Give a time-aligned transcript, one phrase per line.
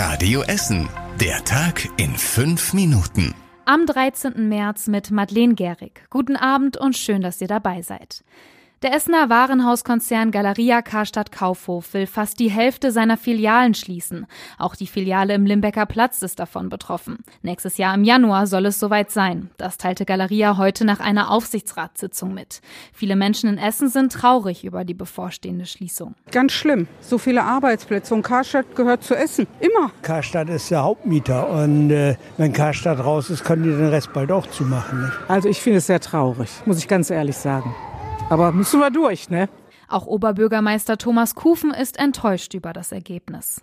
[0.00, 0.88] Radio Essen.
[1.20, 3.34] Der Tag in fünf Minuten.
[3.64, 4.48] Am 13.
[4.48, 6.04] März mit Madeleine Gehrig.
[6.08, 8.22] Guten Abend und schön, dass ihr dabei seid.
[8.82, 14.28] Der Essener Warenhauskonzern Galeria Karstadt Kaufhof will fast die Hälfte seiner Filialen schließen.
[14.56, 17.18] Auch die Filiale im Limbecker Platz ist davon betroffen.
[17.42, 19.50] Nächstes Jahr im Januar soll es soweit sein.
[19.56, 22.60] Das teilte Galeria heute nach einer Aufsichtsratssitzung mit.
[22.92, 26.14] Viele Menschen in Essen sind traurig über die bevorstehende Schließung.
[26.30, 26.86] Ganz schlimm.
[27.00, 29.48] So viele Arbeitsplätze und Karstadt gehört zu Essen.
[29.58, 29.90] Immer.
[30.02, 34.30] Karstadt ist der Hauptmieter und äh, wenn Karstadt raus ist, können die den Rest bald
[34.30, 35.02] auch zumachen.
[35.02, 35.14] Nicht?
[35.26, 37.74] Also ich finde es sehr traurig, muss ich ganz ehrlich sagen.
[38.30, 39.48] Aber müssen wir durch, ne?
[39.88, 43.62] Auch Oberbürgermeister Thomas Kufen ist enttäuscht über das Ergebnis.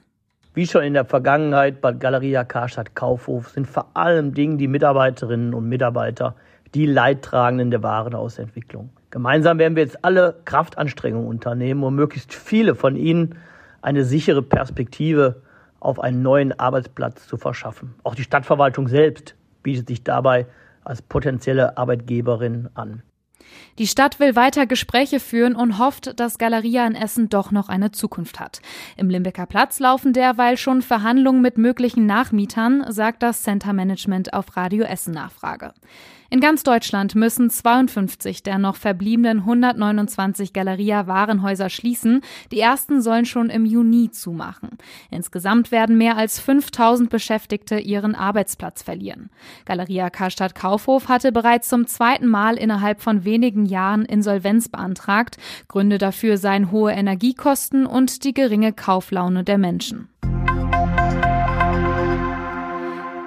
[0.55, 5.53] Wie schon in der Vergangenheit bei Galeria Karstadt Kaufhof sind vor allem Dingen die Mitarbeiterinnen
[5.53, 6.35] und Mitarbeiter
[6.73, 8.89] die Leidtragenden der Warenhausentwicklung.
[9.11, 13.35] Gemeinsam werden wir jetzt alle Kraftanstrengungen unternehmen, um möglichst viele von ihnen
[13.81, 15.41] eine sichere Perspektive
[15.79, 17.93] auf einen neuen Arbeitsplatz zu verschaffen.
[18.03, 20.47] Auch die Stadtverwaltung selbst bietet sich dabei
[20.83, 23.03] als potenzielle Arbeitgeberin an.
[23.77, 27.91] Die Stadt will weiter Gespräche führen und hofft, dass Galeria in Essen doch noch eine
[27.91, 28.61] Zukunft hat.
[28.95, 34.55] Im Limbecker Platz laufen derweil schon Verhandlungen mit möglichen Nachmietern, sagt das Center Management auf
[34.55, 35.73] Radio Essen Nachfrage.
[36.35, 42.19] In ganz Deutschland müssen 52 der noch verbliebenen 129 Galeria-Warenhäuser schließen.
[42.51, 44.71] Die ersten sollen schon im Juni zumachen.
[45.09, 49.29] Insgesamt werden mehr als 5000 Beschäftigte ihren Arbeitsplatz verlieren.
[49.63, 55.37] Galeria Karstadt Kaufhof hatte bereits zum zweiten Mal innerhalb von wenigen Jahren Insolvenz beantragt.
[55.69, 60.09] Gründe dafür seien hohe Energiekosten und die geringe Kauflaune der Menschen.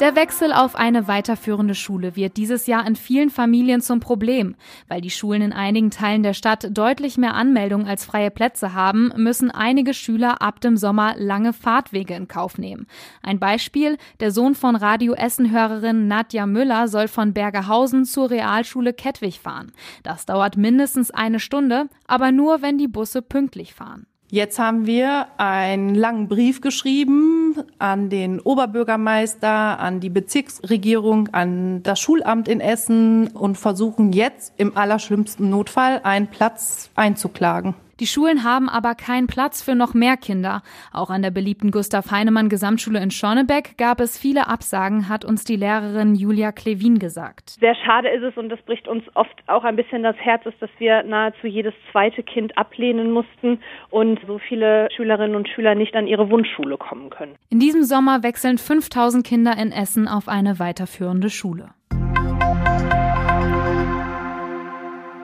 [0.01, 4.55] Der Wechsel auf eine weiterführende Schule wird dieses Jahr in vielen Familien zum Problem.
[4.87, 9.13] Weil die Schulen in einigen Teilen der Stadt deutlich mehr Anmeldungen als freie Plätze haben,
[9.17, 12.87] müssen einige Schüler ab dem Sommer lange Fahrtwege in Kauf nehmen.
[13.23, 19.41] Ein Beispiel, der Sohn von Radio Essen-Hörerin Nadja Müller soll von Bergerhausen zur Realschule Kettwig
[19.41, 19.73] fahren.
[20.05, 24.07] Das dauert mindestens eine Stunde, aber nur, wenn die Busse pünktlich fahren.
[24.31, 27.38] Jetzt haben wir einen langen Brief geschrieben
[27.79, 34.77] an den Oberbürgermeister, an die Bezirksregierung, an das Schulamt in Essen und versuchen jetzt im
[34.77, 37.75] allerschlimmsten Notfall einen Platz einzuklagen.
[38.01, 40.63] Die Schulen haben aber keinen Platz für noch mehr Kinder.
[40.93, 45.45] Auch an der beliebten Gustav Heinemann Gesamtschule in Schornebeck gab es viele Absagen, hat uns
[45.45, 47.51] die Lehrerin Julia Klevin gesagt.
[47.59, 50.63] Sehr schade ist es und das bricht uns oft auch ein bisschen das Herz, ist,
[50.63, 53.61] dass wir nahezu jedes zweite Kind ablehnen mussten
[53.91, 57.35] und so viele Schülerinnen und Schüler nicht an ihre Wunschschule kommen können.
[57.51, 61.71] In diesem Sommer wechseln 5000 Kinder in Essen auf eine weiterführende Schule.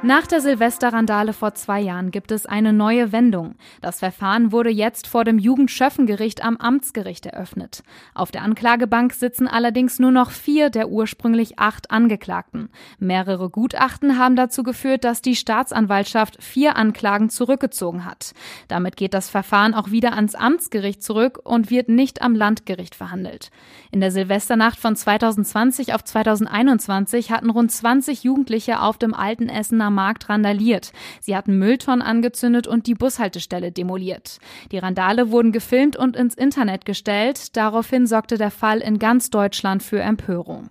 [0.04, 3.54] Nach der Silvesterrandale vor zwei Jahren gibt es eine neue Wendung.
[3.81, 7.82] Das Verfahren wurde jetzt vor dem Jugendschöffengericht am Amtsgericht eröffnet.
[8.12, 12.69] Auf der Anklagebank sitzen allerdings nur noch vier der ursprünglich acht Angeklagten.
[12.98, 18.34] Mehrere Gutachten haben dazu geführt, dass die Staatsanwaltschaft vier Anklagen zurückgezogen hat.
[18.69, 23.50] Damit geht das Verfahren auch wieder ans Amtsgericht zurück und wird nicht am Landgericht verhandelt.
[23.91, 29.94] In der Silvesternacht von 2020 auf 2021 hatten rund 20 Jugendliche auf dem alten Essener
[29.94, 30.93] Markt randaliert.
[31.21, 34.38] Sie hatten Mülltonnen angezündet und die Bushaltestelle demoliert.
[34.72, 37.56] Die Randale wurden gefilmt und ins Internet gestellt.
[37.56, 40.71] Daraufhin sorgte der Fall in ganz Deutschland für Empörung.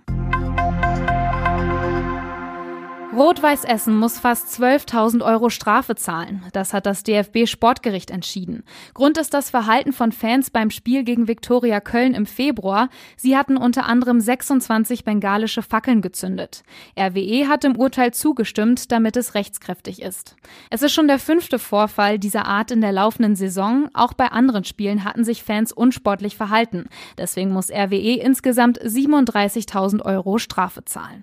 [3.15, 6.43] Rot-Weiß Essen muss fast 12.000 Euro Strafe zahlen.
[6.51, 8.63] Das hat das DFB Sportgericht entschieden.
[8.95, 12.89] Grund ist das Verhalten von Fans beim Spiel gegen Viktoria Köln im Februar.
[13.15, 16.63] Sie hatten unter anderem 26 bengalische Fackeln gezündet.
[16.97, 20.35] RWE hat im Urteil zugestimmt, damit es rechtskräftig ist.
[20.71, 23.89] Es ist schon der fünfte Vorfall dieser Art in der laufenden Saison.
[23.93, 26.89] Auch bei anderen Spielen hatten sich Fans unsportlich verhalten.
[27.19, 31.21] Deswegen muss RWE insgesamt 37.000 Euro Strafe zahlen.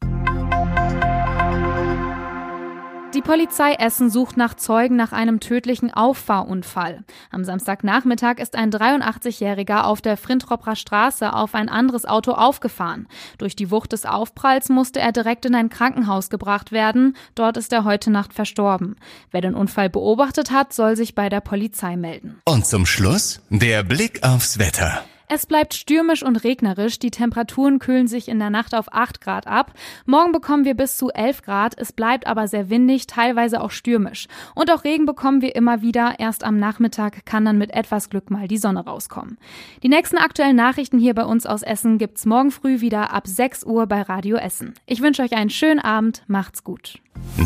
[3.20, 7.04] Die Polizei Essen sucht nach Zeugen nach einem tödlichen Auffahrunfall.
[7.30, 13.08] Am Samstagnachmittag ist ein 83-Jähriger auf der Frintropper Straße auf ein anderes Auto aufgefahren.
[13.36, 17.14] Durch die Wucht des Aufpralls musste er direkt in ein Krankenhaus gebracht werden.
[17.34, 18.96] Dort ist er heute Nacht verstorben.
[19.30, 22.40] Wer den Unfall beobachtet hat, soll sich bei der Polizei melden.
[22.46, 25.04] Und zum Schluss der Blick aufs Wetter.
[25.32, 26.98] Es bleibt stürmisch und regnerisch.
[26.98, 29.72] Die Temperaturen kühlen sich in der Nacht auf 8 Grad ab.
[30.04, 31.78] Morgen bekommen wir bis zu 11 Grad.
[31.78, 34.26] Es bleibt aber sehr windig, teilweise auch stürmisch.
[34.56, 36.16] Und auch Regen bekommen wir immer wieder.
[36.18, 39.38] Erst am Nachmittag kann dann mit etwas Glück mal die Sonne rauskommen.
[39.84, 43.62] Die nächsten aktuellen Nachrichten hier bei uns aus Essen gibt's morgen früh wieder ab 6
[43.62, 44.74] Uhr bei Radio Essen.
[44.86, 46.24] Ich wünsche euch einen schönen Abend.
[46.26, 46.98] Macht's gut.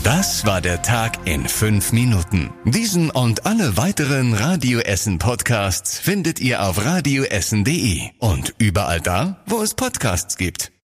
[0.04, 2.50] Das war der Tag in fünf Minuten.
[2.64, 7.73] Diesen und alle weiteren Radio Essen Podcasts findet ihr auf radioessen.de
[8.18, 10.70] und überall da, wo es Podcasts gibt.